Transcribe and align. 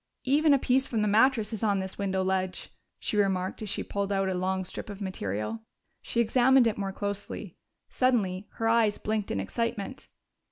"Even 0.23 0.51
a 0.51 0.57
piece 0.57 0.87
from 0.87 1.03
the 1.03 1.07
mattress 1.07 1.53
is 1.53 1.61
on 1.63 1.77
this 1.77 1.99
window 1.99 2.23
ledge," 2.23 2.71
she 2.97 3.17
remarked 3.17 3.61
as 3.61 3.69
she 3.69 3.83
pulled 3.83 4.11
out 4.11 4.29
a 4.29 4.33
long 4.33 4.65
strip 4.65 4.89
of 4.89 4.99
material. 4.99 5.59
She 6.01 6.19
examined 6.19 6.65
it 6.65 6.75
more 6.75 6.91
closely. 6.91 7.55
Suddenly 7.91 8.47
her 8.53 8.67
eyes 8.67 8.97
blinked 8.97 9.29
in 9.29 9.39
excitement. 9.39 10.07